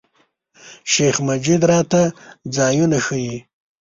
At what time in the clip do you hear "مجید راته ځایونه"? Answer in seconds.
1.27-2.97